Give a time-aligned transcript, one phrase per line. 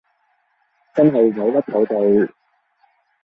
[0.95, 2.31] 真係委屈佢哋